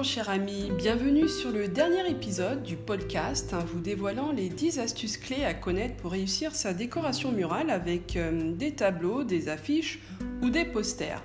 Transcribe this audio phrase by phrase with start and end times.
[0.00, 4.78] Bonjour cher ami, bienvenue sur le dernier épisode du podcast hein, vous dévoilant les 10
[4.78, 9.98] astuces clés à connaître pour réussir sa décoration murale avec euh, des tableaux, des affiches
[10.40, 11.22] ou des posters.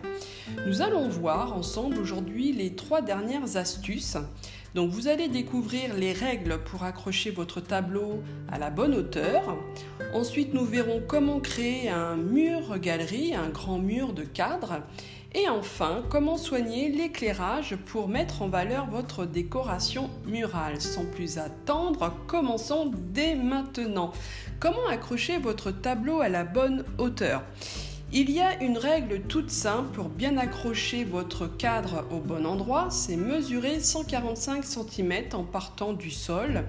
[0.68, 4.18] Nous allons voir ensemble aujourd'hui les trois dernières astuces.
[4.74, 8.22] Donc vous allez découvrir les règles pour accrocher votre tableau
[8.52, 9.58] à la bonne hauteur.
[10.14, 14.82] Ensuite nous verrons comment créer un mur galerie, un grand mur de cadre.
[15.38, 20.80] Et enfin, comment soigner l'éclairage pour mettre en valeur votre décoration murale.
[20.80, 24.14] Sans plus attendre, commençons dès maintenant.
[24.62, 27.44] Comment accrocher votre tableau à la bonne hauteur
[28.14, 32.88] il y a une règle toute simple pour bien accrocher votre cadre au bon endroit,
[32.92, 36.64] c'est mesurer 145 cm en partant du sol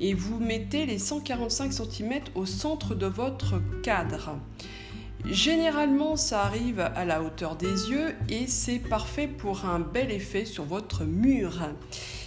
[0.00, 4.36] et vous mettez les 145 cm au centre de votre cadre.
[5.24, 10.44] Généralement, ça arrive à la hauteur des yeux et c'est parfait pour un bel effet
[10.44, 11.60] sur votre mur.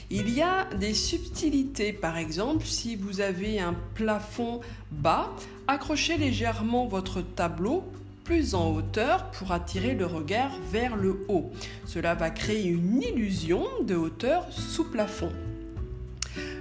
[0.10, 4.62] Il y a des subtilités, par exemple, si vous avez un plafond
[4.92, 5.32] bas,
[5.68, 7.84] accrochez légèrement votre tableau
[8.24, 11.52] plus en hauteur pour attirer le regard vers le haut.
[11.86, 15.32] Cela va créer une illusion de hauteur sous plafond.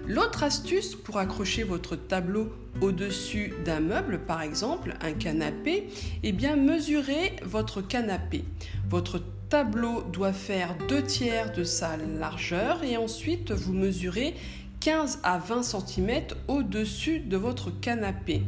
[0.06, 2.52] L'autre astuce pour accrocher votre tableau
[2.82, 5.88] au-dessus d'un meuble, par exemple un canapé,
[6.22, 8.44] est bien mesurer votre canapé.
[8.90, 14.34] Votre tableau doit faire 2 tiers de sa largeur et ensuite vous mesurez
[14.80, 16.10] 15 à 20 cm
[16.48, 18.42] au-dessus de votre canapé.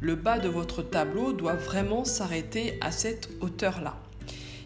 [0.00, 3.96] Le bas de votre tableau doit vraiment s'arrêter à cette hauteur-là.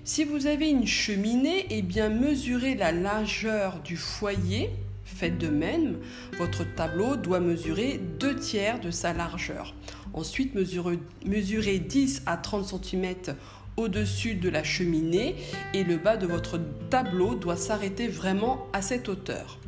[0.04, 4.68] Si vous avez une cheminée, eh bien mesurez la largeur du foyer
[5.04, 5.98] Faites de même,
[6.38, 9.74] votre tableau doit mesurer 2 tiers de sa largeur.
[10.12, 13.14] Ensuite, mesurez, 10 à 30 cm
[13.76, 15.36] au-dessus de la cheminée
[15.72, 16.60] et le bas de votre
[16.90, 19.58] tableau doit s'arrêter vraiment à cette hauteur.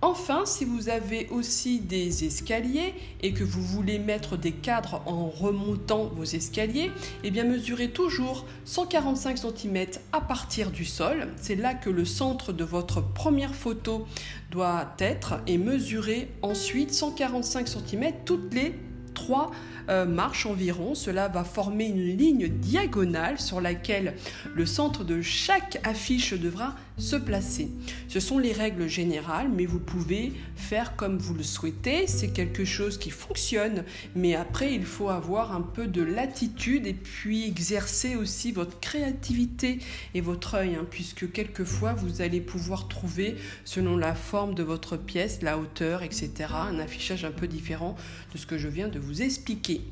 [0.00, 5.28] Enfin, si vous avez aussi des escaliers et que vous voulez mettre des cadres en
[5.28, 6.92] remontant vos escaliers,
[7.24, 11.28] eh bien mesurez toujours 145 cm à partir du sol.
[11.36, 14.06] C'est là que le centre de votre première photo
[14.52, 18.74] doit être et mesurez ensuite 145 cm toutes les
[19.18, 19.50] trois
[19.88, 20.94] euh, marches environ.
[20.94, 24.14] Cela va former une ligne diagonale sur laquelle
[24.54, 27.70] le centre de chaque affiche devra se placer.
[28.08, 32.06] Ce sont les règles générales, mais vous pouvez faire comme vous le souhaitez.
[32.06, 33.84] C'est quelque chose qui fonctionne,
[34.14, 39.78] mais après, il faut avoir un peu de latitude et puis exercer aussi votre créativité
[40.14, 44.96] et votre œil, hein, puisque quelquefois, vous allez pouvoir trouver, selon la forme de votre
[44.96, 47.96] pièce, la hauteur, etc., un affichage un peu différent
[48.32, 49.82] de ce que je viens de vous expliquer.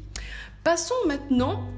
[0.64, 1.68] Passons maintenant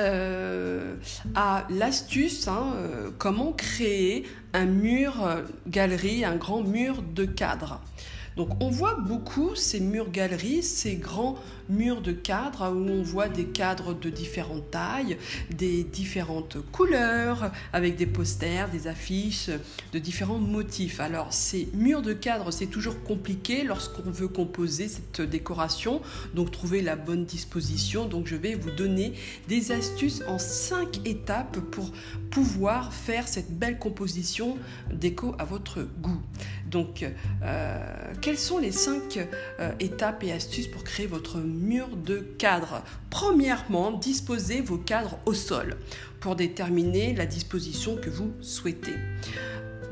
[0.00, 0.96] euh,
[1.34, 7.80] à l'astuce, hein, euh, comment créer un mur euh, galerie, un grand mur de cadre.
[8.36, 11.36] Donc on voit beaucoup ces murs galeries, ces grands
[11.68, 15.16] murs de cadres où on voit des cadres de différentes tailles,
[15.50, 19.50] des différentes couleurs, avec des posters, des affiches,
[19.92, 21.00] de différents motifs.
[21.00, 26.02] Alors ces murs de cadre, c'est toujours compliqué lorsqu'on veut composer cette décoration,
[26.34, 28.06] donc trouver la bonne disposition.
[28.06, 29.14] Donc je vais vous donner
[29.48, 31.92] des astuces en cinq étapes pour
[32.30, 34.58] pouvoir faire cette belle composition
[34.92, 36.20] déco à votre goût.
[36.70, 37.04] Donc,
[37.42, 39.18] euh, quelles sont les cinq
[39.60, 42.82] euh, étapes et astuces pour créer votre mur de cadre?
[43.10, 45.76] Premièrement, disposez vos cadres au sol
[46.20, 48.94] pour déterminer la disposition que vous souhaitez.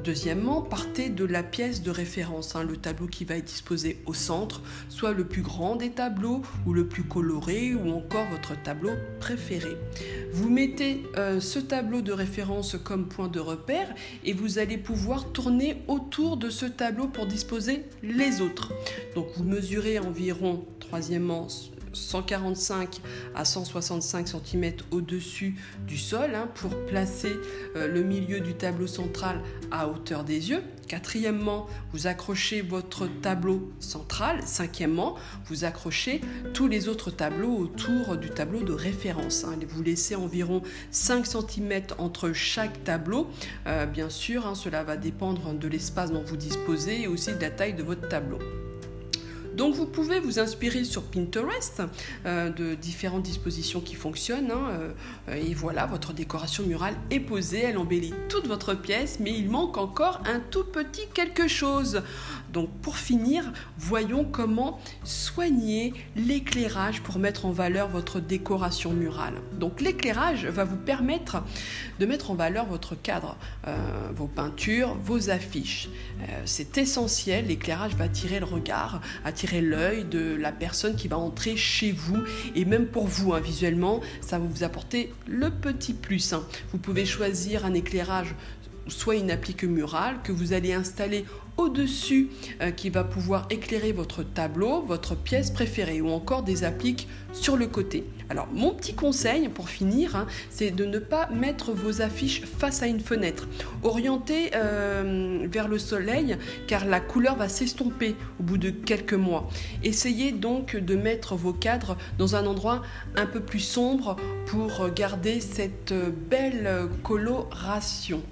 [0.04, 4.14] Deuxièmement, partez de la pièce de référence, hein, le tableau qui va être disposé au
[4.14, 8.90] centre, soit le plus grand des tableaux ou le plus coloré ou encore votre tableau
[9.20, 9.76] préféré.
[10.32, 15.30] Vous mettez euh, ce tableau de référence comme point de repère et vous allez pouvoir
[15.30, 18.72] tourner autour de ce tableau pour disposer les autres.
[19.14, 21.46] Donc vous mesurez environ, troisièmement,
[21.92, 23.00] 145
[23.34, 25.56] à 165 cm au-dessus
[25.86, 27.32] du sol hein, pour placer
[27.76, 29.40] euh, le milieu du tableau central
[29.70, 30.62] à hauteur des yeux.
[30.88, 34.40] Quatrièmement, vous accrochez votre tableau central.
[34.44, 35.16] Cinquièmement,
[35.46, 36.20] vous accrochez
[36.52, 39.44] tous les autres tableaux autour du tableau de référence.
[39.44, 39.58] Hein.
[39.68, 43.30] Vous laissez environ 5 cm entre chaque tableau.
[43.66, 47.40] Euh, bien sûr, hein, cela va dépendre de l'espace dont vous disposez et aussi de
[47.40, 48.38] la taille de votre tableau.
[49.56, 51.82] Donc vous pouvez vous inspirer sur Pinterest
[52.24, 54.50] euh, de différentes dispositions qui fonctionnent.
[54.50, 54.94] Hein,
[55.28, 59.50] euh, et voilà, votre décoration murale est posée, elle embellit toute votre pièce, mais il
[59.50, 62.02] manque encore un tout petit quelque chose.
[62.52, 69.34] Donc pour finir, voyons comment soigner l'éclairage pour mettre en valeur votre décoration murale.
[69.52, 71.42] Donc l'éclairage va vous permettre
[71.98, 73.76] de mettre en valeur votre cadre, euh,
[74.14, 75.88] vos peintures, vos affiches.
[76.44, 81.56] C'est essentiel, l'éclairage va attirer le regard, attirer l'œil de la personne qui va entrer
[81.56, 82.18] chez vous
[82.54, 86.32] et même pour vous hein, visuellement, ça va vous apporter le petit plus.
[86.32, 86.44] Hein.
[86.72, 88.34] Vous pouvez choisir un éclairage
[88.88, 91.24] soit une applique murale que vous allez installer
[91.56, 92.30] au-dessus
[92.60, 97.56] euh, qui va pouvoir éclairer votre tableau, votre pièce préférée ou encore des appliques sur
[97.56, 98.04] le côté.
[98.30, 102.82] Alors mon petit conseil pour finir, hein, c'est de ne pas mettre vos affiches face
[102.82, 103.48] à une fenêtre.
[103.82, 106.36] Orientez euh, vers le soleil
[106.66, 109.48] car la couleur va s'estomper au bout de quelques mois.
[109.82, 112.82] Essayez donc de mettre vos cadres dans un endroit
[113.16, 115.94] un peu plus sombre pour garder cette
[116.28, 118.22] belle coloration.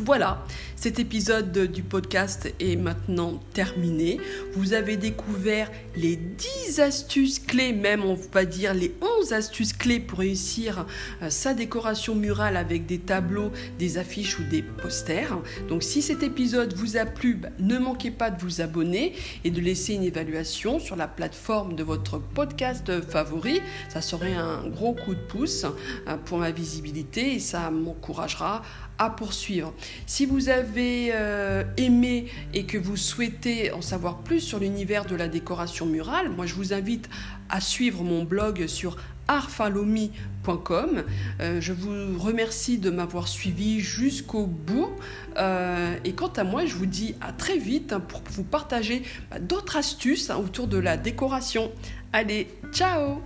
[0.00, 0.44] Voilà,
[0.76, 4.20] cet épisode du podcast est maintenant terminé.
[4.52, 10.00] Vous avez découvert les 10 astuces clés, même on va dire les 11 astuces clés
[10.00, 10.84] pour réussir
[11.22, 15.38] euh, sa décoration murale avec des tableaux, des affiches ou des posters.
[15.70, 19.14] Donc si cet épisode vous a plu, bah, ne manquez pas de vous abonner
[19.44, 23.62] et de laisser une évaluation sur la plateforme de votre podcast favori.
[23.88, 25.64] Ça serait un gros coup de pouce
[26.06, 28.60] euh, pour ma visibilité et ça m'encouragera
[28.98, 29.72] à poursuivre.
[30.06, 35.14] Si vous avez euh, aimé et que vous souhaitez en savoir plus sur l'univers de
[35.16, 37.08] la décoration murale, moi je vous invite
[37.48, 38.96] à suivre mon blog sur
[39.28, 41.04] arfalomi.com.
[41.40, 44.90] Euh, je vous remercie de m'avoir suivi jusqu'au bout.
[45.36, 49.38] Euh, et quant à moi, je vous dis à très vite pour vous partager bah,
[49.38, 51.72] d'autres astuces hein, autour de la décoration.
[52.12, 53.20] Allez, ciao